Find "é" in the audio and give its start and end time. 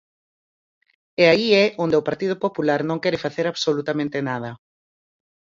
1.63-1.65